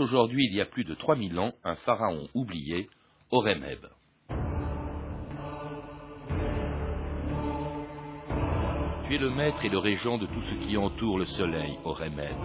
[0.00, 2.88] Aujourd'hui, il y a plus de 3000 ans, un pharaon oublié,
[3.30, 3.78] Horemheb.
[9.06, 12.36] Tu es le maître et le régent de tout ce qui entoure le soleil, Horemheb,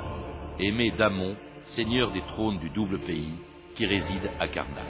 [0.60, 3.34] aimé d'Amon, seigneur des trônes du double pays,
[3.74, 4.86] qui réside à Karnak.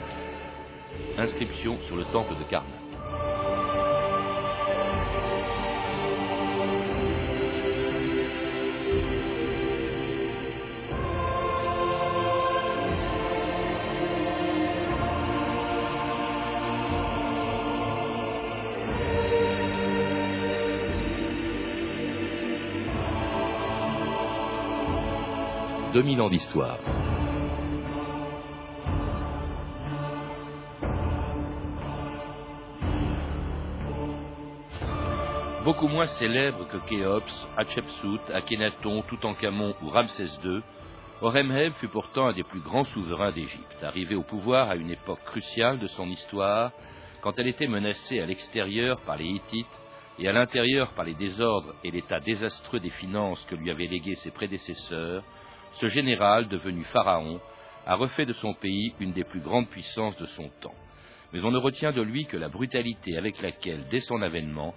[1.16, 2.79] Inscription sur le temple de Karnak.
[25.92, 26.78] 2000 ans d'histoire.
[35.64, 40.62] Beaucoup moins célèbre que Khéops, Hatshepsut, Akhenaton, Toutankhamon ou Ramsès II,
[41.20, 45.22] Horemheb fut pourtant un des plus grands souverains d'Égypte, arrivé au pouvoir à une époque
[45.24, 46.72] cruciale de son histoire,
[47.20, 49.66] quand elle était menacée à l'extérieur par les Hittites
[50.18, 54.14] et à l'intérieur par les désordres et l'état désastreux des finances que lui avaient légués
[54.14, 55.22] ses prédécesseurs,
[55.72, 57.40] ce général, devenu pharaon,
[57.86, 60.74] a refait de son pays une des plus grandes puissances de son temps.
[61.32, 64.74] Mais on ne retient de lui que la brutalité avec laquelle, dès son avènement,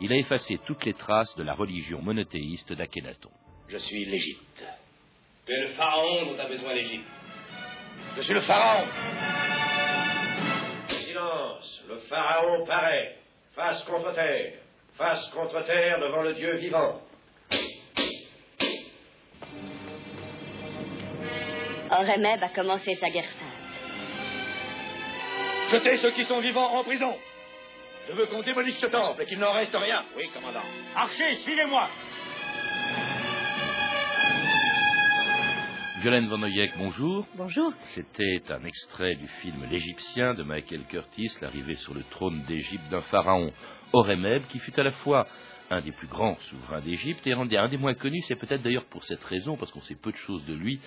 [0.00, 3.30] il a effacé toutes les traces de la religion monothéiste d'Akhenaton.
[3.68, 4.64] Je suis l'Égypte.
[5.46, 7.08] Tu le pharaon dont a besoin l'Égypte.
[8.16, 8.86] Je suis le pharaon.
[10.88, 11.82] Silence.
[11.88, 13.16] Le pharaon paraît.
[13.54, 14.54] Face contre terre.
[14.94, 17.00] Face contre terre devant le Dieu vivant.
[21.96, 23.64] Horemheb a commencé sa guerre sainte.
[25.70, 27.14] Jetez ceux qui sont vivants en prison.
[28.08, 30.04] Je veux qu'on démolisse ce temple et qu'il n'en reste rien.
[30.16, 30.64] Oui, commandant.
[30.96, 31.88] Archer, suivez-moi.
[36.00, 37.26] Violaine Van Oyek, bonjour.
[37.34, 37.72] Bonjour.
[37.94, 43.00] C'était un extrait du film L'Égyptien de Michael Curtis, l'arrivée sur le trône d'Égypte d'un
[43.02, 43.52] pharaon
[43.92, 45.26] Horemheb, qui fut à la fois
[45.70, 48.22] un des plus grands souverains d'Égypte et un des moins connus.
[48.28, 50.78] C'est peut-être d'ailleurs pour cette raison, parce qu'on sait peu de choses de lui,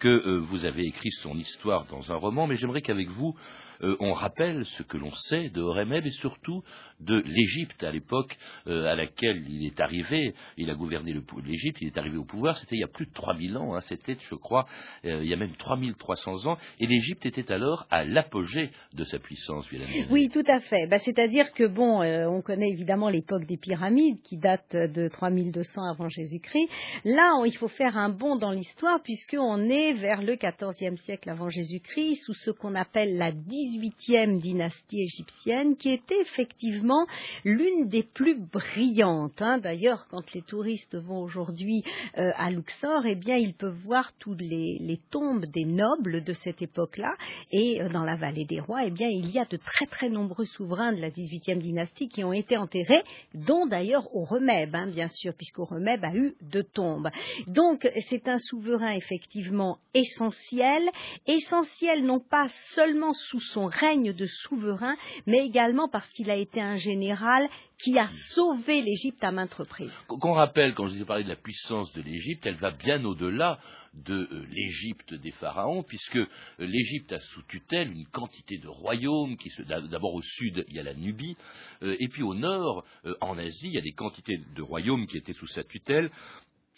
[0.00, 2.46] que euh, vous avez écrit son histoire dans un roman.
[2.46, 3.36] Mais j'aimerais qu'avec vous,
[3.82, 6.62] euh, on rappelle ce que l'on sait de Horemheb et surtout
[6.98, 10.34] de l'Égypte à l'époque euh, à laquelle il est arrivé.
[10.56, 12.56] Il a gouverné l'Égypte, il est arrivé au pouvoir.
[12.58, 13.74] C'était il y a plus de 3000 ans.
[13.74, 14.66] Hein, C'était, je crois,
[15.04, 16.58] il y a même 3300 ans.
[16.78, 19.68] Et l'Égypte était alors à l'apogée de sa puissance.
[20.10, 20.86] Oui, tout à fait.
[20.86, 26.08] Bah, C'est-à-dire que bon, on connaît évidemment l'époque des pyramides qui date de 3200 avant
[26.08, 26.68] Jésus-Christ.
[27.04, 31.48] Là, il faut faire un bond dans l'histoire puisqu'on est vers le XIVe siècle avant
[31.48, 37.06] Jésus-Christ sous ce qu'on appelle la 18e dynastie égyptienne qui était effectivement
[37.44, 39.40] l'une des plus brillantes.
[39.40, 39.58] Hein.
[39.58, 41.82] D'ailleurs, quand les touristes vont aujourd'hui
[42.18, 46.62] euh, à Luxor, eh bien, ils peuvent voir toutes les, tombes des nobles de cette
[46.62, 47.14] époque-là.
[47.50, 50.08] Et euh, dans la vallée des rois, eh bien, il y a de très très
[50.08, 53.02] nombreux souverains de la 18e dynastie qui ont été enterrés,
[53.34, 57.08] dont d'ailleurs Horemheb, hein, bien sûr, puisqu'Horemheb a eu deux tombes.
[57.46, 60.88] Donc, c'est un souverain effectivement essentiel,
[61.26, 64.96] essentiel non pas seulement sous son règne de souverain,
[65.26, 67.48] mais également parce qu'il a été un général
[67.82, 69.92] qui a sauvé l'Égypte à maintes reprises.
[70.06, 73.02] Qu'on rappelle, quand je vous ai parlé de la puissance de l'Égypte, elle va bien
[73.04, 73.58] au-delà
[73.94, 79.36] de euh, l'Égypte des pharaons, puisque euh, l'Égypte a sous tutelle une quantité de royaumes,
[79.36, 81.36] qui d'abord au sud, il y a la Nubie,
[81.82, 82.84] euh, et puis au nord,
[83.20, 86.10] en Asie, il y a des quantités de royaumes qui étaient sous sa tutelle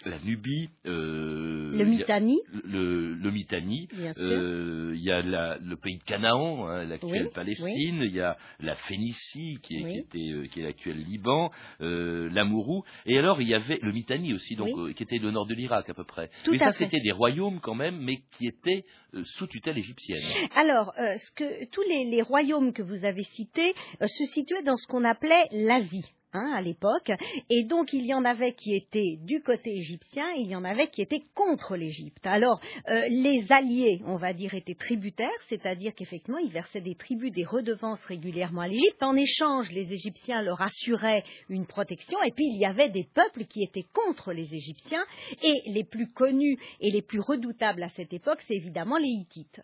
[0.05, 3.89] la Nubie, euh, le Mitanni, le, le Mitanni,
[4.19, 8.37] euh, il y a la, le pays de Canaan, hein, l'actuelle Palestine, il y a
[8.61, 13.41] la Phénicie qui est, qui était, euh, qui est l'actuel Liban, euh, l'Amourou, et alors
[13.41, 15.95] il y avait le Mitanni aussi, donc euh, qui était le nord de l'Irak à
[15.95, 16.31] peu près.
[16.45, 20.23] Tout mais ça c'était des royaumes quand même, mais qui étaient euh, sous tutelle égyptienne.
[20.57, 24.87] Alors, ce que, tous les, les, royaumes que vous avez cités se situaient dans ce
[24.87, 26.05] qu'on appelait l'Asie.
[26.35, 27.13] Hein, à l'époque.
[27.51, 30.65] Et donc, il y en avait qui étaient du côté égyptien, et il y en
[30.65, 32.27] avait qui étaient contre l'Égypte.
[32.27, 32.59] Alors,
[32.89, 37.45] euh, les alliés, on va dire, étaient tributaires, c'est-à-dire qu'effectivement, ils versaient des tribus, des
[37.45, 39.03] redevances régulièrement à l'Égypte.
[39.03, 43.45] En échange, les Égyptiens leur assuraient une protection, et puis il y avait des peuples
[43.45, 45.05] qui étaient contre les Égyptiens,
[45.43, 49.61] et les plus connus et les plus redoutables à cette époque, c'est évidemment les Hittites.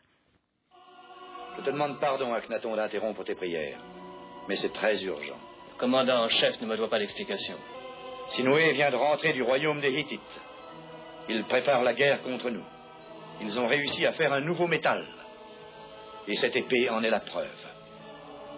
[1.56, 3.80] Je te demande pardon, Akhenaton, d'interrompre tes prières,
[4.50, 5.47] mais c'est très urgent
[5.78, 7.56] commandant en chef ne me doit pas d'explication.
[8.28, 10.40] Sinoué vient de rentrer du royaume des Hittites.
[11.28, 12.64] Ils préparent la guerre contre nous.
[13.40, 15.06] Ils ont réussi à faire un nouveau métal.
[16.26, 17.48] Et cette épée en est la preuve.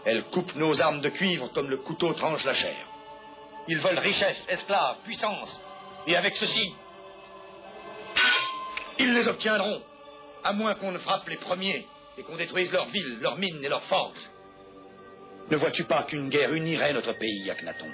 [0.04, 2.86] Elle coupe nos armes de cuivre comme le couteau tranche la chair.
[3.68, 5.62] Ils veulent richesse, esclaves, puissance.
[6.06, 6.74] Et avec ceci,
[8.98, 9.82] ils les obtiendront.
[10.42, 11.86] À moins qu'on ne frappe les premiers
[12.16, 14.30] et qu'on détruise leurs villes, leurs mines et leurs forges.
[15.50, 17.90] Ne vois-tu pas qu'une guerre unirait notre pays, Akhenaton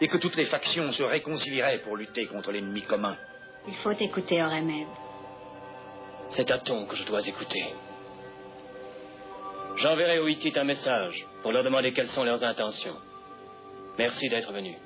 [0.00, 3.16] Et que toutes les factions se réconcilieraient pour lutter contre l'ennemi commun?
[3.66, 4.88] Il faut écouter Oremeb.
[6.30, 7.64] C'est Aton que je dois écouter.
[9.76, 12.96] J'enverrai aux Hittites un message pour leur demander quelles sont leurs intentions.
[13.98, 14.76] Merci d'être venu.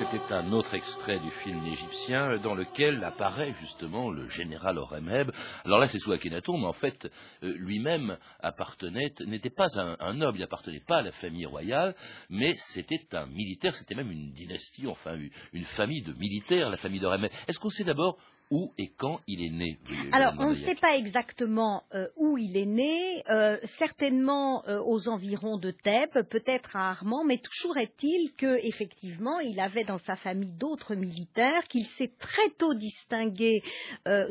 [0.00, 5.30] C'était un autre extrait du film égyptien dans lequel apparaît justement le général Horemheb.
[5.66, 7.04] Alors là, c'est sous Akhenaton, mais en fait,
[7.42, 11.94] euh, lui-même appartenait, n'était pas un, noble, il n'appartenait pas à la famille royale,
[12.30, 15.18] mais c'était un militaire, c'était même une dynastie, enfin
[15.52, 17.30] une famille de militaires, la famille d'Horemheb.
[17.46, 18.16] Est-ce qu'on sait d'abord
[18.50, 19.78] où et quand il est né
[20.12, 25.08] Alors, on ne sait pas exactement euh, où il est né, euh, certainement euh, aux
[25.08, 30.52] environs de Thèbes, peut-être à Armand, mais toujours est-il qu'effectivement, il avait dans sa famille
[30.58, 33.62] d'autres militaires, qu'il s'est très tôt distingué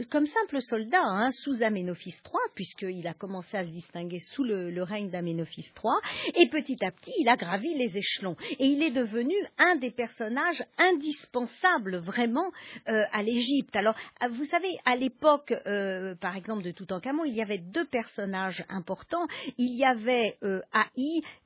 [0.09, 4.69] comme simple soldat hein, sous Aménophis III, puisqu'il a commencé à se distinguer sous le,
[4.69, 8.35] le règne d'Aménophis III, et petit à petit, il a gravi les échelons.
[8.59, 12.51] Et il est devenu un des personnages indispensables vraiment
[12.85, 13.75] à l'Égypte.
[13.75, 13.95] Alors,
[14.31, 19.27] vous savez, à l'époque, euh, par exemple, de Toutankhamon, il y avait deux personnages importants.
[19.57, 20.61] Il y avait euh,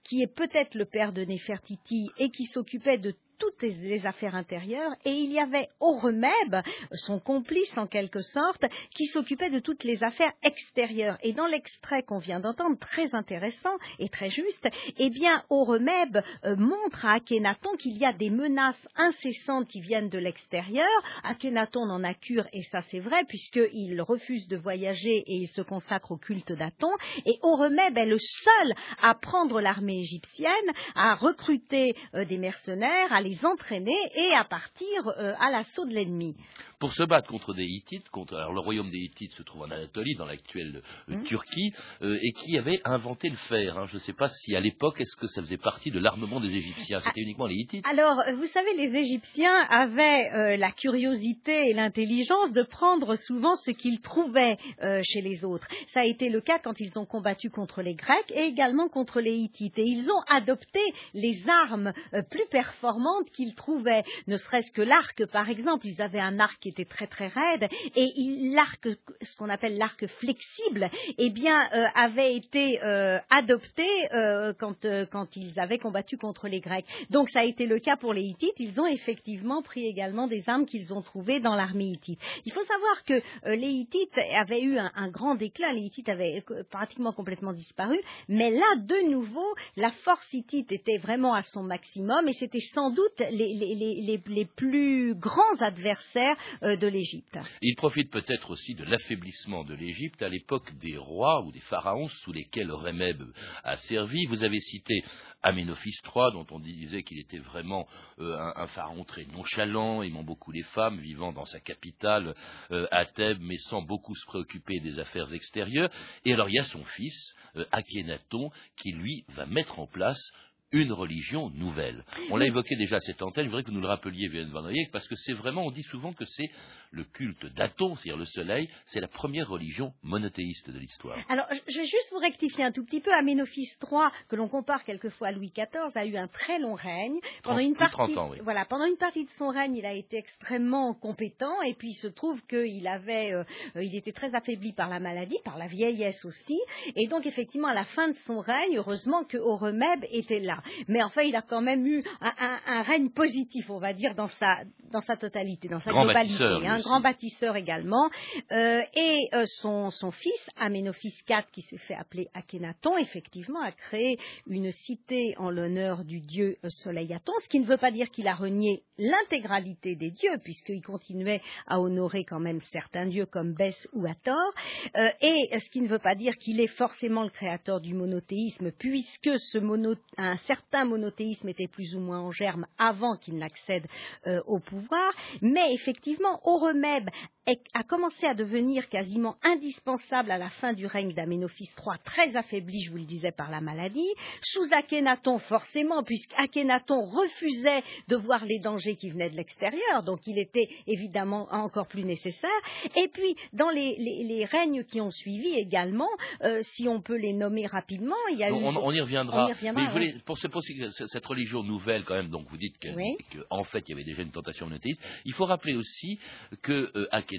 [0.03, 4.93] qui est peut-être le père de Néfertiti et qui s'occupait de toutes les affaires intérieures
[5.05, 6.55] et il y avait Oremeb,
[6.91, 11.17] son complice en quelque sorte, qui s'occupait de toutes les affaires extérieures.
[11.23, 16.55] Et dans l'extrait qu'on vient d'entendre, très intéressant et très juste, eh bien Oremeb euh,
[16.55, 20.87] montre à Akhenaton qu'il y a des menaces incessantes qui viennent de l'extérieur.
[21.23, 25.61] Akhenaton n'en a cure et ça c'est vrai puisqu'il refuse de voyager et il se
[25.61, 26.91] consacre au culte d'Aton.
[27.25, 30.49] Et Oremeb est le seul à prendre l'armée égyptienne,
[30.95, 35.93] à recruter euh, des mercenaires, à les entraîner et à partir euh, à l'assaut de
[35.93, 36.35] l'ennemi
[36.83, 38.09] pour se battre contre des Hittites.
[38.09, 41.23] Contre, alors le royaume des Hittites se trouve en Anatolie, dans l'actuelle euh, mmh.
[41.23, 41.71] Turquie,
[42.01, 43.77] euh, et qui avait inventé le fer.
[43.77, 43.85] Hein.
[43.87, 46.49] Je ne sais pas si à l'époque, est-ce que ça faisait partie de l'armement des
[46.49, 46.99] Égyptiens?
[46.99, 47.85] C'était ah, uniquement les Hittites?
[47.89, 53.71] Alors, vous savez, les Égyptiens avaient euh, la curiosité et l'intelligence de prendre souvent ce
[53.71, 54.57] qu'ils trouvaient
[55.03, 55.67] chez les autres.
[55.93, 59.21] Ça a été le cas quand ils ont combattu contre les Grecs et également contre
[59.21, 59.79] les Hittites.
[59.79, 60.81] Et ils ont adopté
[61.13, 61.93] les armes
[62.29, 65.87] plus performantes qu'ils trouvaient, ne serait-ce que l'arc, par exemple.
[65.87, 68.11] Ils avaient un arc était très très raide et
[68.53, 68.87] l'arc,
[69.21, 70.87] ce qu'on appelle l'arc flexible,
[71.17, 76.85] eh bien, euh, avait été euh, adopté euh, quand, ils avaient combattu contre les Grecs.
[77.09, 78.59] Donc ça a été le cas pour les Hittites.
[78.59, 82.19] Ils ont effectivement pris également des armes qu'ils ont trouvées dans l'armée hittite.
[82.45, 83.21] Il faut savoir que
[83.55, 85.71] les Hittites avaient eu un, grand déclin.
[85.73, 87.99] Les Hittites avaient pratiquement complètement disparu.
[88.27, 92.89] Mais là, de nouveau, la force hittite était vraiment à son maximum et c'était sans
[92.89, 97.37] doute les, plus grands adversaires l'Égypte.
[97.61, 102.07] Il profite peut-être aussi de l'affaiblissement de l'Égypte à l'époque des rois ou des pharaons
[102.07, 103.23] sous lesquels Remeb
[103.63, 104.25] a servi.
[104.27, 105.03] Vous avez cité
[105.43, 107.85] Aménophis III, dont on disait qu'il était vraiment
[108.19, 112.33] euh, un, pharaon très nonchalant, aimant beaucoup les femmes, vivant dans sa capitale,
[112.71, 115.89] euh, à Thèbes, mais sans beaucoup se préoccuper des affaires extérieures.
[116.23, 120.31] Et alors il y a son fils, euh, Akhenaton, qui lui va mettre en place
[120.73, 122.03] une religion nouvelle.
[122.31, 124.49] On l'a évoqué déjà à cette antenne, je voudrais que vous nous le rappeliez, Vienne
[124.49, 126.49] Van Eyck, parce que c'est vraiment, on dit souvent que c'est
[126.91, 131.17] le culte d'Aton, c'est-à-dire le soleil, c'est la première religion monothéiste de l'histoire.
[131.29, 133.11] Alors, je vais juste vous rectifier un tout petit peu.
[133.13, 137.19] Aménophis III, que l'on compare quelquefois à Louis XIV, a eu un très long règne.
[137.43, 138.39] Pendant une partie, ans, oui.
[138.43, 141.95] voilà, pendant une partie de son règne, il a été extrêmement compétent, et puis il
[141.95, 143.43] se trouve qu'il avait, euh,
[143.75, 146.59] il était très affaibli par la maladie, par la vieillesse aussi,
[146.95, 150.62] et donc effectivement, à la fin de son règne, heureusement que Horemeb était là.
[150.87, 154.59] Mais enfin, il a quand même eu un, règne positif, on va dire, dans sa,
[154.91, 156.43] dans sa totalité, dans sa globalité.
[156.43, 158.09] Un grand bâtisseur également.
[158.51, 163.71] Euh, et euh, son, son, fils, Aménophis IV, qui s'est fait appeler Akhenaton, effectivement, a
[163.71, 164.17] créé
[164.47, 168.27] une cité en l'honneur du dieu soleil Aton, ce qui ne veut pas dire qu'il
[168.27, 173.75] a renié l'intégralité des dieux, puisqu'il continuait à honorer quand même certains dieux comme Bès
[173.93, 174.53] ou Hathor,
[174.95, 178.71] euh, et ce qui ne veut pas dire qu'il est forcément le créateur du monothéisme,
[178.71, 180.52] puisque ce mono, un certain
[180.85, 183.85] monothéisme était plus ou moins en germe avant qu'il n'accède
[184.27, 187.09] euh, au pouvoir, mais effectivement, Horemeb
[187.45, 192.83] a commencé à devenir quasiment indispensable à la fin du règne d'Aménophis III, très affaibli,
[192.83, 194.07] je vous le disais, par la maladie,
[194.41, 200.39] sous Akhenaton forcément, puisqu'Akhenaton refusait de voir les dangers qui venaient de l'extérieur, donc il
[200.39, 202.49] était évidemment encore plus nécessaire,
[202.95, 206.09] et puis dans les, règnes qui ont suivi également,
[206.43, 208.53] euh, si on peut les nommer rapidement, il y a eu...
[208.53, 209.49] On, y reviendra.
[209.61, 214.03] mais pour cette religion nouvelle quand même, donc vous dites qu'en fait il y avait
[214.03, 216.19] déjà une tentation monothéiste, il faut rappeler aussi
[216.61, 217.32] que euh, Akhenaton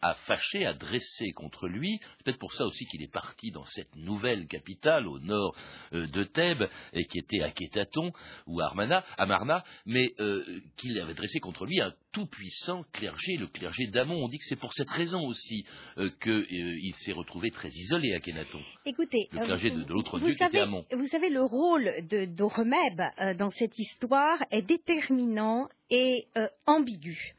[0.00, 3.94] a fâché, a dressé contre lui, peut-être pour ça aussi qu'il est parti dans cette
[3.96, 5.54] nouvelle capitale au nord
[5.92, 8.12] euh, de Thèbes, et qui était Akhetaton
[8.46, 13.86] ou Armana, Amarna, mais euh, qu'il avait dressé contre lui un tout-puissant clergé, le clergé
[13.86, 14.24] d'Amon.
[14.24, 15.64] On dit que c'est pour cette raison aussi
[15.98, 18.60] euh, qu'il s'est retrouvé très isolé, Akhenaton.
[18.84, 20.84] Écoutez, le clergé de, l'autre dieu qui était Amon.
[20.92, 21.90] Vous savez, le rôle
[22.34, 23.00] d'Oremeb
[23.38, 26.26] dans cette histoire est déterminant et
[26.66, 27.34] ambigu.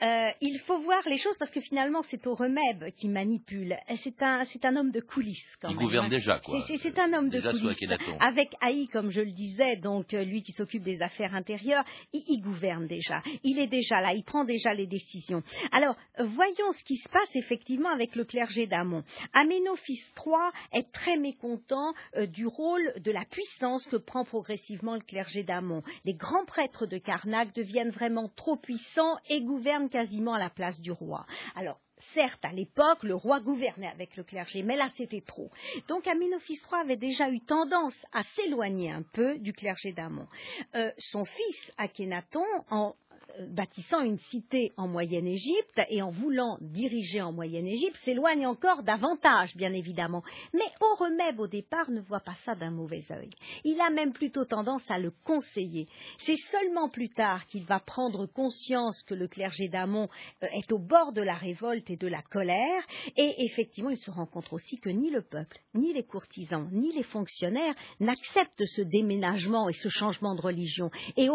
[0.00, 3.76] Euh, il faut voir les choses parce que finalement c'est au remède qui manipule.
[4.04, 5.84] C'est un, c'est un homme de coulisses quand il même.
[5.84, 6.60] gouverne déjà quoi.
[6.66, 7.90] C'est, un homme de coulisses.
[8.20, 12.40] Avec Haï, comme je le disais, donc euh, lui qui s'occupe des affaires intérieures, il,
[12.40, 13.22] gouverne déjà.
[13.42, 15.42] Il est déjà là, il prend déjà les décisions.
[15.72, 19.02] Alors voyons ce qui se passe effectivement avec le clergé d'Amon.
[19.32, 25.00] Aménophis III est très mécontent euh, du rôle de la puissance que prend progressivement le
[25.00, 25.82] clergé d'Amon.
[26.04, 30.80] Les grands prêtres de Karnak deviennent vraiment trop puissants et gouvernent quasiment à la place
[30.80, 31.26] du roi.
[31.54, 31.80] Alors,
[32.14, 35.50] certes, à l'époque, le roi gouvernait avec le clergé, mais là, c'était trop.
[35.88, 40.26] Donc, Amenophis III avait déjà eu tendance à s'éloigner un peu du clergé d'Amon.
[40.74, 42.94] Euh, son fils, Akhenaton, en
[43.48, 49.72] bâtissant une cité en Moyenne-Égypte et en voulant diriger en Moyenne-Égypte, s'éloigne encore davantage, bien
[49.72, 50.22] évidemment.
[50.52, 53.30] Mais Horemeb, au départ, ne voit pas ça d'un mauvais œil.
[53.64, 55.88] Il a même plutôt tendance à le conseiller.
[56.18, 60.08] C'est seulement plus tard qu'il va prendre conscience que le clergé d'Amon
[60.42, 62.82] euh, est au bord de la révolte et de la colère,
[63.16, 66.92] et effectivement, il se rend compte aussi que ni le peuple, ni les courtisans, ni
[66.92, 70.90] les fonctionnaires n'acceptent ce déménagement et ce changement de religion.
[71.16, 71.28] Et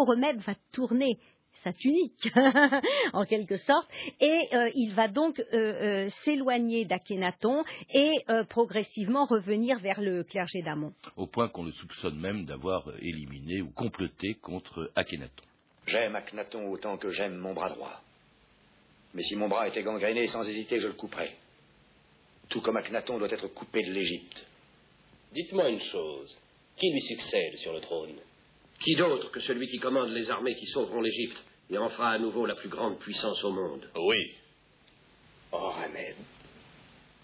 [0.43, 1.17] va tourner
[1.63, 2.29] sa tunique,
[3.13, 3.89] en quelque sorte,
[4.19, 8.13] et euh, il va donc euh, euh, s'éloigner d'Akhenaton et
[8.49, 10.93] progressivement revenir vers le clergé d'Amon.
[11.17, 15.43] Au point qu'on le soupçonne même d'avoir éliminé ou comploté contre Akhenaton.
[15.87, 18.01] J'aime Akhenaton autant que j'aime mon bras droit.
[19.13, 21.35] Mais si mon bras était gangréné, sans hésiter, je le couperais.
[22.49, 24.45] Tout comme Akhenaton doit être coupé de l'Égypte.
[25.33, 26.35] Dites-moi une chose.
[26.77, 28.15] Qui lui succède sur le trône?
[28.83, 31.37] Qui d'autre que celui qui commande les armées qui sauveront l'Égypte?
[31.69, 33.89] Et en fera à nouveau la plus grande puissance au monde.
[33.95, 34.35] Oui.
[35.51, 36.15] Horemeb.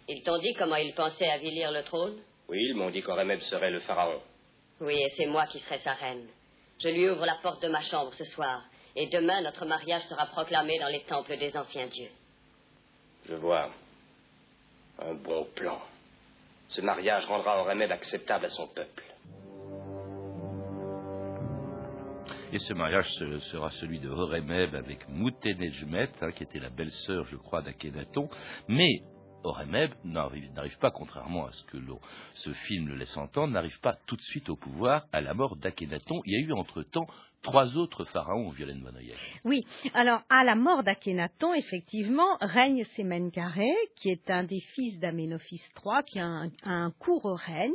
[0.08, 2.19] Ils t'ont dit comment ils pensaient avilir le trône?
[2.48, 4.22] Oui, ils m'ont dit qu'Oremeb serait le pharaon.
[4.81, 6.27] Oui, et c'est moi qui serai sa reine.
[6.81, 8.63] Je lui ouvre la porte de ma chambre ce soir,
[8.96, 12.10] et demain notre mariage sera proclamé dans les temples des anciens dieux.
[13.27, 13.69] Je vois.
[15.00, 15.79] Un bon plan.
[16.69, 19.03] Ce mariage rendra Horemeb acceptable à son peuple.
[22.51, 23.08] Et ce mariage
[23.51, 28.27] sera celui de Horemeb avec Moutenejmet, hein, qui était la belle-sœur, je crois, d'Akhenaton.
[28.68, 29.03] Mais
[29.44, 31.77] Horemeb n'arrive pas, contrairement à ce que
[32.34, 35.58] ce film le laisse entendre, n'arrive pas tout de suite au pouvoir à la mort
[35.58, 36.22] d'Akhenaton.
[36.25, 37.06] Il y a eu entre-temps
[37.41, 39.17] trois autres pharaons, Violaine Monoyek.
[39.46, 39.62] Oui,
[39.93, 46.03] alors à la mort d'Akhenaton, effectivement, règne Sémenkaré, qui est un des fils d'Aménophis III,
[46.05, 47.72] qui a un, court règne,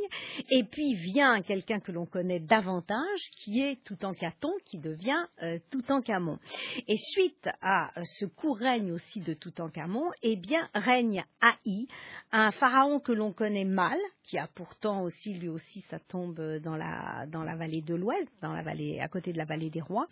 [0.50, 6.38] et puis vient quelqu'un que l'on connaît davantage, qui est Toutankhaton, qui devient euh, Toutankhamon.
[6.86, 11.86] Et suite à euh, ce court règne aussi de Toutankhamon, eh bien, règne Haï,
[12.32, 16.76] un pharaon que l'on connaît mal, qui a pourtant aussi, lui aussi, sa tombe dans
[16.76, 19.80] la, dans la vallée de l'Ouest, dans la vallée, à côté de la vallée des
[19.80, 20.06] rois.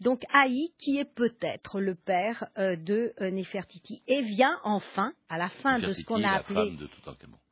[0.00, 5.38] Donc Haï, qui est peut-être le père euh, de euh, Nefertiti, et vient enfin, à
[5.38, 6.54] la fin de ce qu'on a appelé.
[6.54, 6.88] La femme de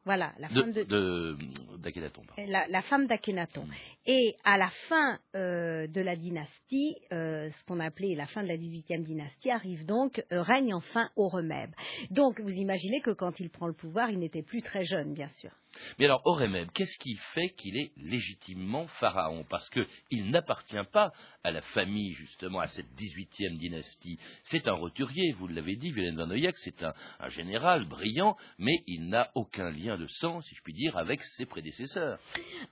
[0.06, 1.36] voilà, la femme de,
[1.78, 2.22] d'Akhenaton.
[2.36, 3.66] La, femme d'Akhenaton.
[4.04, 8.58] Et à la fin euh, de la dynastie, ce qu'on appelait la fin de la
[8.58, 11.70] 18e dynastie, arrive donc, règne enfin Horemeb.
[12.10, 15.28] Donc vous imaginez que quand il prend le pouvoir, il n'était plus très jeune, bien
[15.28, 15.52] sûr.
[15.98, 19.44] Mais alors, Horemeb, qu'est-ce qui fait qu'il est légitimement pharaon?
[19.48, 21.12] Parce qu'il n'appartient pas
[21.44, 24.18] à la famille, justement, à cette 18e dynastie.
[24.44, 26.94] C'est un roturier, vous l'avez dit, Violaine Van c'est un,
[27.28, 31.46] général brillant, mais il n'a aucun lien de sang, si je puis dire, avec ses
[31.46, 32.18] prédécesseurs.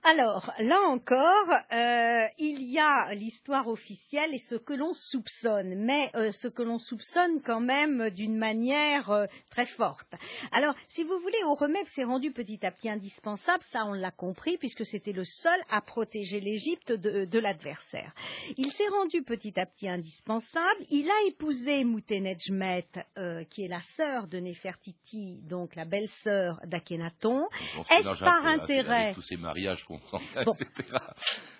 [0.03, 6.09] Alors, là encore, euh, il y a l'histoire officielle et ce que l'on soupçonne, mais
[6.15, 10.11] euh, ce que l'on soupçonne quand même d'une manière euh, très forte.
[10.51, 14.57] Alors, si vous voulez, Horemeb s'est rendu petit à petit indispensable, ça on l'a compris,
[14.57, 18.13] puisque c'était le seul à protéger l'Égypte de, l'adversaire.
[18.57, 20.85] Il s'est rendu petit à petit indispensable.
[20.89, 22.85] Il a épousé Moutenejmet,
[23.17, 27.47] euh, qui est la sœur de Nefertiti, donc la belle-sœur d'Akhenaton.
[27.89, 29.85] Est-ce par intérêt tous ces mariages.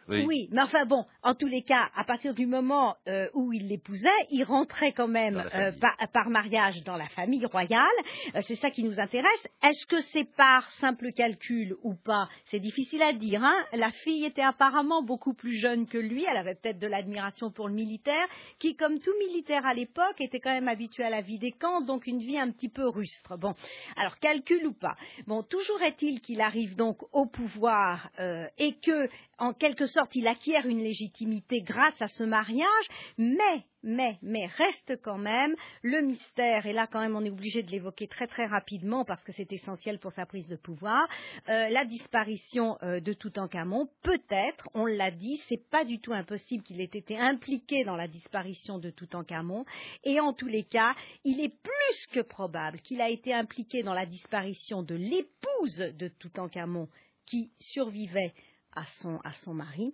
[0.07, 0.49] Oui.
[0.51, 4.09] mais enfin bon, en tous les cas, à partir du moment euh, où il l'épousait,
[4.29, 5.71] il rentrait quand même euh,
[6.11, 7.85] par, mariage dans la famille royale.
[8.35, 9.47] Euh, c'est ça qui nous intéresse.
[9.63, 12.27] Est-ce que c'est par simple calcul ou pas?
[12.45, 13.43] C'est difficile à dire.
[13.43, 16.25] Hein la fille était apparemment beaucoup plus jeune que lui.
[16.29, 18.27] Elle avait peut-être de l'admiration pour le militaire,
[18.59, 21.81] qui, comme tout militaire à l'époque, était quand même habitué à la vie des camps,
[21.81, 23.37] donc une vie un petit peu rustre.
[23.37, 23.53] Bon,
[23.95, 24.95] alors calcul ou pas?
[25.27, 28.09] Bon, toujours est-il qu'il arrive donc au pouvoir
[28.57, 29.09] et que,
[29.43, 34.93] en quelque sorte, il acquiert une légitimité grâce à ce mariage, mais, mais, mais reste
[35.03, 38.45] quand même le mystère, et là quand même on est obligé de l'évoquer très très
[38.45, 41.05] rapidement parce que c'est essentiel pour sa prise de pouvoir,
[41.49, 46.63] euh, la disparition euh, de Toutankhamon, peut-être, on l'a dit, c'est pas du tout impossible
[46.63, 49.65] qu'il ait été impliqué dans la disparition de Toutankhamon,
[50.05, 50.95] et en tous les cas,
[51.25, 56.07] il est plus que probable qu'il a été impliqué dans la disparition de l'épouse de
[56.07, 56.87] Toutankhamon
[57.25, 58.33] qui survivait
[58.75, 59.93] à son, à son mari.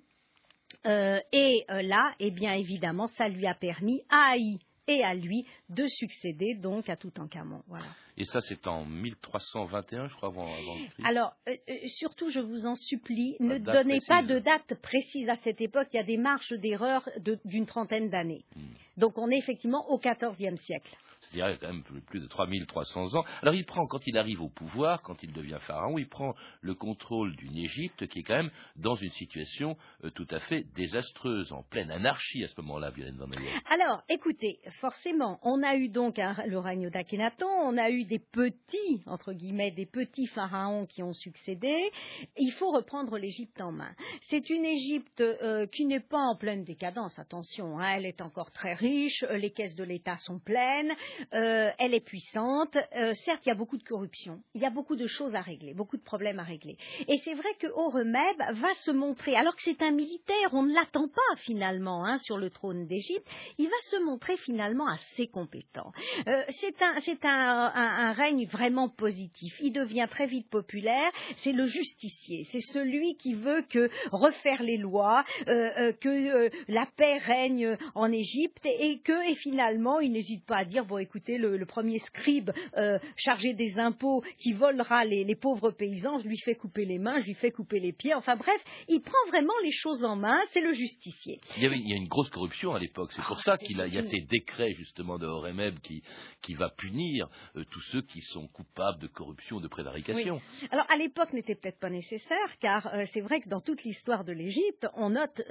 [0.85, 5.13] Euh, et euh, là, eh bien évidemment, ça lui a permis à Haï et à
[5.13, 7.61] lui de succéder donc à Toutankhamon.
[7.67, 7.85] Voilà.
[8.17, 11.07] Et ça, c'est en 1321, je crois, avant, le Christ.
[11.07, 11.53] Alors, euh,
[11.87, 15.87] surtout, je vous en supplie, ne donnez pas de date précise à cette époque.
[15.93, 17.07] Il y a des marges d'erreur
[17.45, 18.43] d'une trentaine d'années.
[18.55, 18.61] Hmm.
[18.97, 23.23] Donc, on est effectivement au XIVe siècle c'est-à-dire quand même plus de 3300 ans.
[23.41, 26.75] Alors il prend, quand il arrive au pouvoir, quand il devient pharaon, il prend le
[26.75, 31.51] contrôle d'une Égypte qui est quand même dans une situation euh, tout à fait désastreuse,
[31.51, 33.27] en pleine anarchie à ce moment-là, Violaine Van
[33.69, 39.03] Alors, écoutez, forcément, on a eu donc le règne d'Akhenaton, on a eu des petits,
[39.05, 41.91] entre guillemets, des petits pharaons qui ont succédé.
[42.37, 43.93] Il faut reprendre l'Égypte en main.
[44.29, 48.51] C'est une Égypte euh, qui n'est pas en pleine décadence, attention, hein, elle est encore
[48.51, 50.91] très riche, les caisses de l'État sont pleines,
[51.33, 52.75] euh, elle est puissante.
[52.95, 55.41] Euh, certes, il y a beaucoup de corruption, il y a beaucoup de choses à
[55.41, 56.77] régler, beaucoup de problèmes à régler.
[57.07, 60.73] Et c'est vrai que Horemheb va se montrer, alors que c'est un militaire, on ne
[60.73, 65.91] l'attend pas finalement hein, sur le trône d'Égypte, il va se montrer finalement assez compétent.
[66.27, 66.75] Euh, c'est
[67.23, 69.53] un, règne vraiment positif.
[69.61, 71.11] Il devient très vite populaire.
[71.37, 77.77] C'est le justicier, c'est celui qui veut que refaire les lois, que la paix règne
[77.95, 81.99] en Égypte et que et finalement il n'hésite pas à dire bon écoutez, le, premier
[81.99, 86.97] scribe euh, chargé des impôts qui volera les, pauvres paysans, je lui fais couper les
[86.97, 88.13] mains, je lui fais couper les pieds.
[88.13, 91.39] Enfin bref, il prend vraiment les choses en main, c'est le justicier.
[91.57, 93.97] Il y, avait, a une grosse corruption à l'époque, c'est pour ah, ça qu'il y
[93.97, 96.03] a ces décrets justement de Horemheb qui,
[96.41, 100.41] qui va punir euh, tous ceux qui sont coupables de corruption, de prévarication.
[100.71, 104.23] Alors à l'époque n'était peut-être pas nécessaire, car euh, c'est vrai que dans toute l'histoire
[104.23, 105.41] de l'Égypte, on note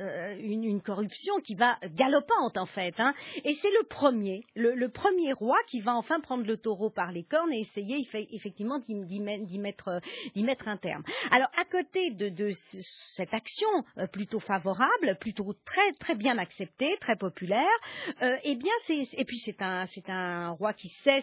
[0.41, 2.95] une, corruption qui va galopante en fait.
[2.99, 3.15] Hein.
[3.45, 7.25] et c'est le premier, le premier roi qui va enfin prendre le taureau par les
[7.25, 10.01] cornes et essayer effectivement d'y mettre,
[10.67, 11.03] un terme.
[11.31, 12.53] Alors, à côté de,
[13.15, 17.67] cette action euh, plutôt favorable, plutôt très, très bien acceptée, très populaire,
[18.23, 21.21] euh, eh bien, et puis c'est un, roi qui sait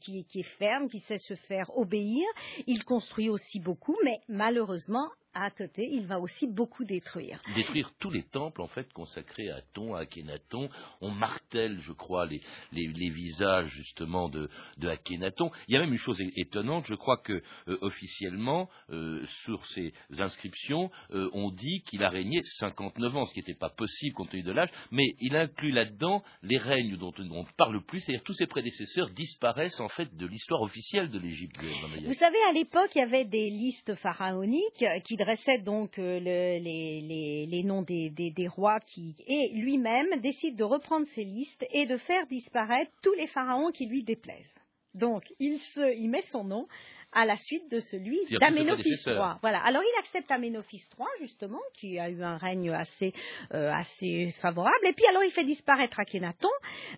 [0.00, 2.24] qui, qui est ferme, qui sait se faire obéir.
[2.66, 5.10] Il construit aussi beaucoup, mais malheureusement,
[5.42, 7.42] à côté, il va aussi beaucoup détruire.
[7.54, 10.70] Détruire tous les temples, en fait, consacrés à Aton, à Akhenaton.
[11.00, 12.40] On martèle, je crois, les,
[12.72, 14.48] visages, justement, de,
[14.82, 15.50] Akhenaton.
[15.68, 19.92] Il y a même une chose étonnante, je crois que, euh, officiellement, euh, sur ces
[20.18, 24.30] inscriptions, euh, on dit qu'il a régné 59 ans, ce qui n'était pas possible compte
[24.30, 28.24] tenu de l'âge, mais il inclut là-dedans les règnes dont on ne parle plus, c'est-à-dire
[28.24, 31.56] tous ses prédécesseurs disparaissent, en fait, de l'histoire officielle de l'Égypte.
[31.60, 37.62] Vous savez, à l'époque, il y avait des listes pharaoniques qui dressait donc euh, les,
[37.64, 42.92] noms des, rois qui, et lui-même décide de reprendre ces listes et de faire disparaître
[43.02, 44.54] tous les pharaons qui lui déplaisent.
[44.94, 46.68] Donc, il, se, il met son nom
[47.12, 49.36] à la suite de celui d'Aménophis III.
[49.40, 49.60] Voilà.
[49.64, 53.12] Alors il accepte Aménophis III justement, qui a eu un règne assez
[53.54, 54.86] euh, assez favorable.
[54.86, 56.48] Et puis alors il fait disparaître Akhenaton,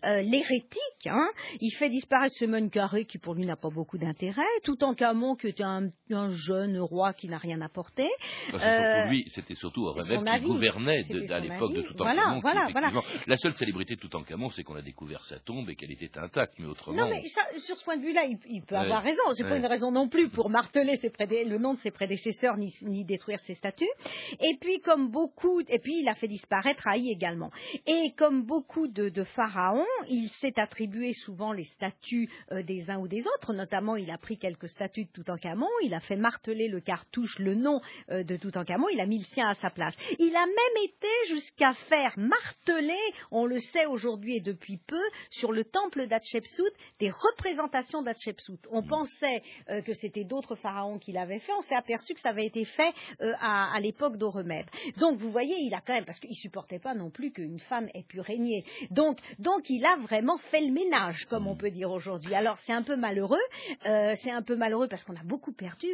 [0.05, 1.07] euh, l'hérétique.
[1.07, 1.29] Hein.
[1.61, 4.43] Il fait disparaître ce Menkaure qui pour lui n'a pas beaucoup d'intérêt.
[4.65, 5.89] Tout en Camon qui était un,
[6.31, 8.07] jeune roi qui n'a rien apporté.
[8.55, 12.41] Euh, lui, c'était surtout Horemheb qui gouvernait à l'époque de Toutankhamon.
[12.41, 12.91] Voilà, voilà,
[13.27, 16.55] La seule célébrité de Toutankhamon, c'est qu'on a découvert sa tombe et qu'elle était intacte,
[16.59, 17.09] mais autrement.
[17.09, 17.23] Non, mais
[17.59, 19.23] sur ce point de vue-là, il, peut avoir raison.
[19.33, 20.99] C'est pas une raison non plus pour marteler
[21.45, 23.89] le nom de ses prédécesseurs ni, détruire ses statues.
[24.33, 27.51] Et puis, comme beaucoup, et puis il a fait disparaître Haï également.
[27.87, 33.09] Et comme beaucoup de, pharaons, il s'est attribué souvent les statues euh, des uns ou
[33.09, 33.53] des autres.
[33.53, 35.69] Notamment, il a pris quelques statues de Toutankhamon.
[35.85, 38.89] Il a fait marteler le cartouche, le nom euh, de Toutankhamon.
[38.93, 39.95] Il a mis le sien à sa place.
[40.19, 42.99] Il a même été jusqu'à faire marteler,
[43.31, 48.67] on le sait aujourd'hui et depuis peu, sur le temple d'Hatshepsut, des représentations d'Hatshepsut.
[48.71, 52.29] On pensait euh, que c'était d'autres pharaons qui l'avaient fait, on s'est aperçu que ça
[52.29, 54.67] avait été fait euh, à, à l'époque d'Oremeb.
[54.99, 57.89] Donc vous voyez, il a quand même, parce qu'il supportait pas non plus qu'une femme
[57.95, 58.65] ait pu régner.
[58.91, 62.35] Donc, donc il a vraiment fait le ménage, comme on peut dire aujourd'hui.
[62.35, 63.39] Alors c'est un peu malheureux,
[63.87, 65.89] euh, c'est un peu malheureux parce qu'on a beaucoup perdu.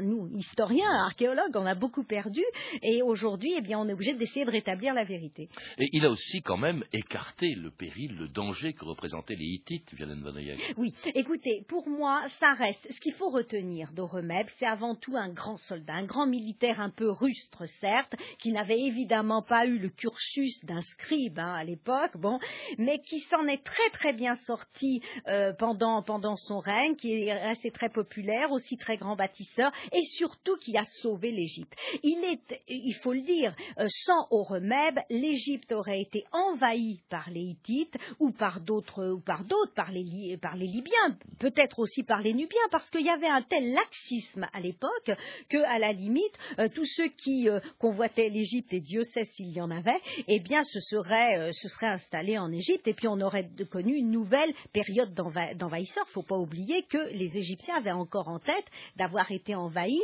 [0.00, 2.42] Nous, historiens, archéologues, on a beaucoup perdu,
[2.82, 5.48] et aujourd'hui, eh bien, on est obligé d'essayer de rétablir la vérité.
[5.78, 9.92] Et il a aussi quand même écarté le péril, le danger que représentaient les Hittites,
[9.94, 10.74] Violaine Vanayek.
[10.76, 12.86] Oui, écoutez, pour moi, ça reste.
[12.92, 16.90] Ce qu'il faut retenir d'Oremeb, c'est avant tout un grand soldat, un grand militaire un
[16.90, 22.16] peu rustre, certes, qui n'avait évidemment pas eu le cursus d'un scribe hein, à l'époque,
[22.18, 22.38] bon,
[22.76, 27.32] mais qui s'en est très très bien sorti euh, pendant, pendant son règne, qui est
[27.32, 31.74] resté très populaire, aussi très grand bâtisseur, et surtout qui a sauvé l'Égypte.
[32.02, 37.40] Il est, il faut le dire, euh, sans Oremeb, l'Égypte aurait été envahie par les
[37.40, 42.20] Hittites ou par d'autres, ou par d'autres, par les, par les Libyens, peut-être aussi par
[42.20, 45.10] les Nubiens, parce qu'il y avait un tel laxisme à l'époque
[45.48, 49.50] que, à la limite, euh, tous ceux qui euh, convoitaient l'Égypte, et Dieu sait s'il
[49.50, 53.20] y en avait, eh bien, se seraient, se seraient installés en Égypte, et puis on
[53.20, 56.04] aurait connu une nouvelle période d'envahisseurs.
[56.06, 58.66] Il ne faut pas oublier que les Égyptiens avaient encore en tête
[58.96, 60.02] d'avoir été envahis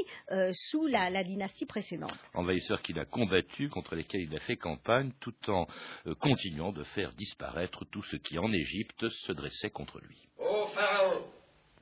[0.53, 2.15] sous la, la dynastie précédente.
[2.35, 5.67] Envahisseurs qu'il a combattus, contre lesquels il a fait campagne, tout en
[6.07, 10.17] euh, continuant de faire disparaître tout ce qui en Égypte se dressait contre lui.
[10.39, 11.25] Ô Pharaon,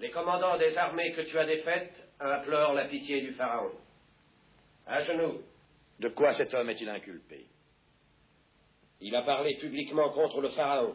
[0.00, 3.72] les commandants des armées que tu as défaites implorent la pitié du Pharaon.
[4.86, 5.40] À genoux.
[6.00, 7.46] De quoi cet homme est-il inculpé?
[9.00, 10.94] Il a parlé publiquement contre le Pharaon.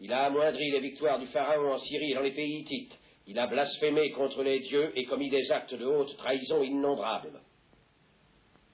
[0.00, 2.98] Il a amoindri les victoires du Pharaon en Syrie et dans les pays hittites.
[3.26, 7.40] Il a blasphémé contre les dieux et commis des actes de haute trahison innombrables.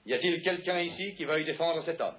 [0.05, 2.15] Y a-t-il quelqu'un ici qui veuille défendre cet homme?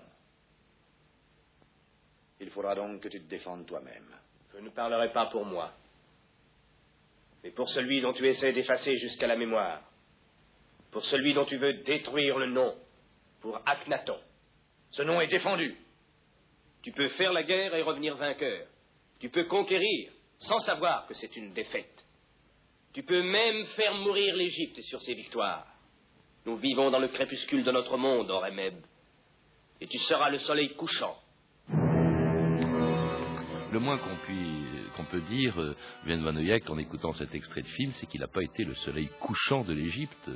[2.40, 4.14] Il faudra donc que tu te défendes toi-même.
[4.54, 5.72] Je ne parlerai pas pour moi,
[7.42, 9.82] mais pour celui dont tu essaies d'effacer jusqu'à la mémoire,
[10.90, 12.74] pour celui dont tu veux détruire le nom,
[13.40, 14.18] pour Akhenaton.
[14.90, 15.76] Ce nom est défendu.
[16.82, 18.66] Tu peux faire la guerre et revenir vainqueur.
[19.20, 22.04] Tu peux conquérir sans savoir que c'est une défaite.
[22.94, 25.66] Tu peux même faire mourir l'Égypte sur ses victoires.
[26.46, 28.74] Nous vivons dans le crépuscule de notre monde, Oremeb.
[29.80, 31.16] Et tu seras le soleil couchant.
[33.70, 34.57] Le moins qu'on qu'on
[35.10, 35.74] peut dire, euh,
[36.06, 39.08] Van Oyek, en écoutant cet extrait de film, c'est qu'il n'a pas été le soleil
[39.20, 40.30] couchant de l'Égypte,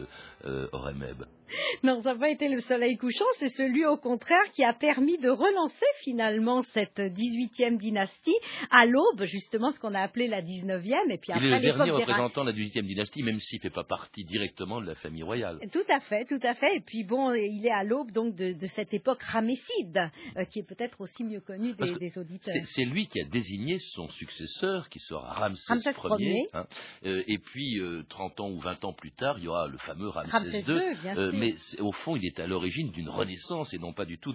[0.45, 1.25] euh, Oremeb.
[1.83, 5.19] Non, ça n'a pas été le soleil couchant, c'est celui au contraire qui a permis
[5.19, 8.37] de relancer finalement cette 18e dynastie
[8.71, 11.11] à l'aube, justement ce qu'on a appelé la 19e.
[11.11, 13.63] Et puis après, Il est le dernier représentant de la 18e dynastie, même s'il ne
[13.63, 15.59] fait pas partie directement de la famille royale.
[15.73, 16.77] Tout à fait, tout à fait.
[16.77, 20.67] Et puis bon, il est à l'aube donc de, cette époque ramesside, euh, qui est
[20.67, 22.55] peut-être aussi mieux connue des, auditeurs.
[22.65, 25.75] C'est lui qui a désigné son successeur, qui sera Ramsès,
[26.19, 26.47] Ier.
[26.55, 26.67] Hein.
[27.05, 29.79] Euh, et puis, 30 euh, ans ou 20 ans plus tard, il y aura le
[29.79, 34.05] fameux Ramsès, II mais au fond, il est à l'origine d'une renaissance et non pas
[34.05, 34.33] du tout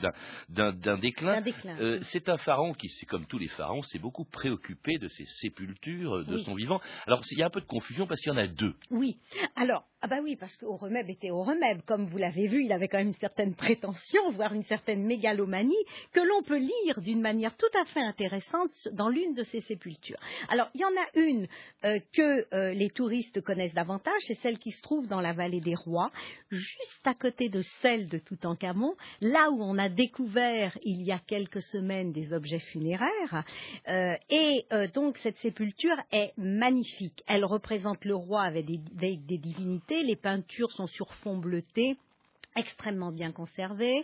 [0.50, 1.42] d'un déclin.
[1.80, 6.26] Euh, c'est un pharaon qui, comme tous les pharaons, s'est beaucoup préoccupé de ses sépultures,
[6.26, 6.82] de son vivant.
[7.06, 8.76] Alors, il y a un peu de confusion parce qu'il y en a deux.
[8.92, 9.20] Oui.
[9.56, 11.82] Alors, ah bah oui, parce qu'Oremeb était Oremeb.
[11.88, 15.74] Comme vous l'avez vu, il avait quand même une certaine prétention, voire une certaine mégalomanie,
[16.14, 20.20] que l'on peut lire d'une manière tout à fait intéressante dans l'une de ses sépultures.
[20.50, 21.48] Alors, il y en a une
[21.84, 25.62] euh, que euh, les touristes connaissent davantage, c'est celle qui se trouve dans la vallée
[25.62, 26.12] des rois,
[26.52, 31.20] juste à côté de celle de Toutankhamon, là où on a découvert il y a
[31.26, 33.44] quelques semaines des objets funéraires.
[33.88, 37.24] Euh, et donc cette sépulture est magnifique.
[37.28, 39.87] Elle représente le roi avec des divinités.
[39.90, 41.96] Les peintures sont sur fond bleuté
[42.58, 44.04] extrêmement bien conservée,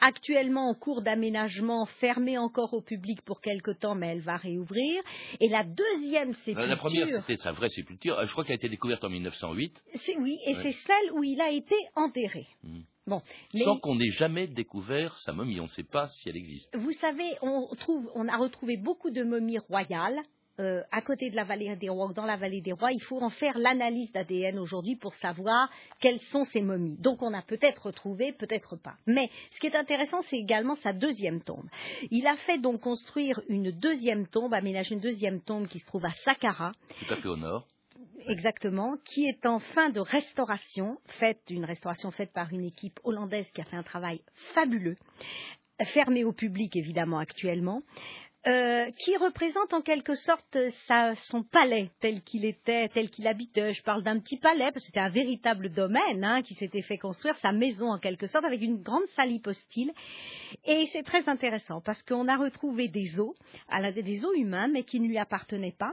[0.00, 5.02] actuellement en cours d'aménagement, fermée encore au public pour quelque temps, mais elle va réouvrir.
[5.38, 6.66] Et la deuxième sépulture...
[6.66, 8.18] La première, c'était sa vraie sépulture.
[8.24, 9.82] Je crois qu'elle a été découverte en 1908.
[10.18, 12.46] Oui, et c'est celle où il a été enterré.
[12.62, 12.80] Hmm.
[13.06, 13.22] Bon,
[13.54, 16.74] Sans qu'on ait jamais découvert sa momie, on ne sait pas si elle existe.
[16.76, 20.20] Vous savez, on, trouve, on a retrouvé beaucoup de momies royales
[20.60, 23.02] euh, à côté de la vallée des rois ou dans la vallée des rois, il
[23.02, 25.70] faut en faire l'analyse d'ADN aujourd'hui pour savoir
[26.00, 26.98] quelles sont ces momies.
[26.98, 28.94] Donc on a peut-être retrouvé, peut-être pas.
[29.06, 31.66] Mais ce qui est intéressant, c'est également sa deuxième tombe.
[32.10, 36.04] Il a fait donc construire une deuxième tombe, aménager une deuxième tombe qui se trouve
[36.04, 36.72] à Saqqara.
[37.06, 37.66] Tout à fait au nord.
[38.28, 43.50] Exactement, qui est en fin de restauration, faite, une restauration faite par une équipe hollandaise
[43.52, 44.20] qui a fait un travail
[44.54, 44.96] fabuleux,
[45.94, 47.82] fermée au public évidemment actuellement.
[48.46, 50.56] Euh, qui représente en quelque sorte
[51.28, 53.74] son palais tel qu'il était, tel qu'il habitait.
[53.74, 56.96] Je parle d'un petit palais parce que c'était un véritable domaine hein, qui s'était fait
[56.96, 59.92] construire, sa maison en quelque sorte, avec une grande salle hypostyle.
[60.64, 63.36] Et c'est très intéressant parce qu'on a retrouvé des os,
[63.94, 65.92] des os humains, mais qui ne lui appartenaient pas.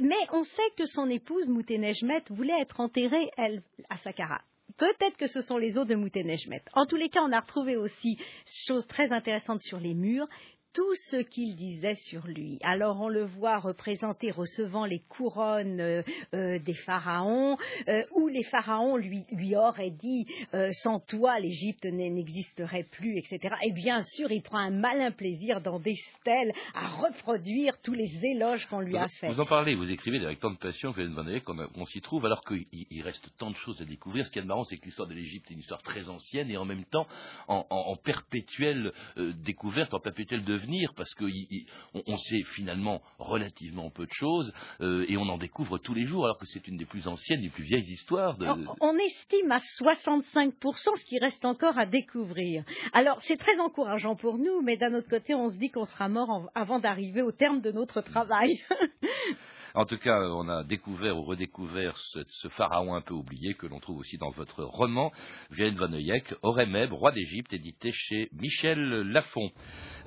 [0.00, 4.42] Mais on sait que son épouse Mouténejmet voulait être enterrée, elle, à Saqqara.
[4.76, 6.62] Peut-être que ce sont les os de Mouténejmet.
[6.74, 8.18] En tous les cas, on a retrouvé aussi
[8.66, 10.28] choses très intéressantes sur les murs,
[10.76, 12.58] tout ce qu'il disait sur lui.
[12.62, 16.02] Alors on le voit représenté recevant les couronnes euh,
[16.34, 17.56] euh, des pharaons,
[17.88, 20.26] euh, où les pharaons lui, lui auraient dit
[20.72, 23.54] sans toi l'Égypte n'existerait plus, etc.
[23.66, 28.10] Et bien sûr, il prend un malin plaisir dans des stèles à reproduire tous les
[28.22, 29.32] éloges qu'on lui a faits.
[29.32, 33.30] Vous en parlez, vous écrivez avec tant de passion, qu'on s'y trouve, alors qu'il reste
[33.38, 34.26] tant de choses à découvrir.
[34.26, 36.58] Ce qui est marrant, c'est que l'histoire de l'Égypte est une histoire très ancienne et
[36.58, 37.06] en même temps
[37.48, 44.52] en, en perpétuelle découverte, en perpétuel devenir parce qu'on sait finalement relativement peu de choses
[44.80, 47.42] euh, et on en découvre tous les jours alors que c'est une des plus anciennes,
[47.42, 48.36] des plus vieilles histoires.
[48.36, 48.46] De...
[48.80, 50.52] On, estime à 65%
[50.96, 52.64] ce qui reste encore à découvrir.
[52.92, 56.08] Alors c'est très encourageant pour nous, mais d'un autre côté on se dit qu'on sera
[56.08, 58.60] mort avant d'arriver au terme de notre travail.
[59.76, 63.78] En tout cas, on a découvert ou redécouvert ce, pharaon un peu oublié que l'on
[63.78, 65.12] trouve aussi dans votre roman,
[65.50, 69.50] Vienne von Eyck, Horemheb, roi d'Égypte, édité chez Michel Lafon.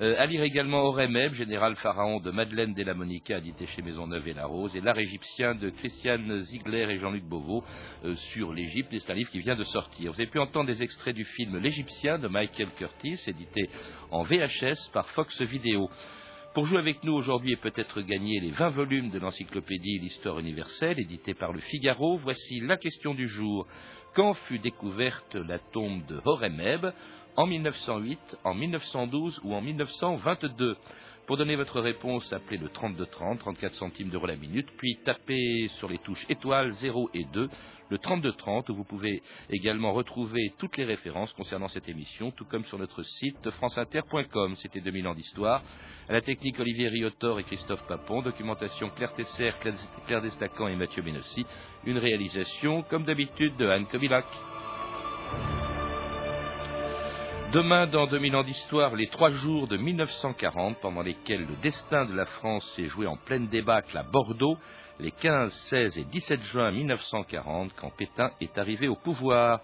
[0.01, 4.33] Euh, à lire également Horemheb, général pharaon de Madeleine la Monica, édité chez Maisonneuve et
[4.33, 7.63] La Rose, et l'art égyptien de Christiane Ziegler et Jean-Luc Beauvau
[8.05, 10.11] euh, sur l'Égypte, c'est un livre qui vient de sortir.
[10.11, 13.69] Vous avez pu entendre des extraits du film L'Égyptien de Michael Curtis, édité
[14.09, 15.91] en VHS par Fox Video.
[16.55, 20.99] Pour jouer avec nous aujourd'hui et peut-être gagner les 20 volumes de l'encyclopédie L'Histoire universelle,
[20.99, 23.67] édité par le Figaro, voici la question du jour.
[24.15, 26.87] Quand fut découverte la tombe de Horemheb?
[27.35, 30.75] En 1908, en 1912 ou en 1922
[31.29, 35.87] pour donner votre réponse, appelez le 3230, 34 centimes d'euros la minute, puis tapez sur
[35.87, 37.47] les touches étoiles 0 et 2,
[37.91, 42.65] le 3230, où vous pouvez également retrouver toutes les références concernant cette émission, tout comme
[42.65, 44.55] sur notre site franceinter.com.
[44.55, 45.61] C'était 2000 ans d'histoire.
[46.07, 48.23] À la technique, Olivier Riotor et Christophe Papon.
[48.23, 49.51] Documentation Claire Tesser,
[50.07, 51.45] Claire Destacan et Mathieu Benossi.
[51.85, 54.25] Une réalisation, comme d'habitude, de Anne Kobilac.
[57.51, 62.13] Demain, dans 2000 ans d'histoire, les trois jours de 1940, pendant lesquels le destin de
[62.13, 64.55] la France s'est joué en pleine débâcle à Bordeaux,
[64.99, 69.61] les 15, 16 et 17 juin 1940, quand Pétain est arrivé au pouvoir.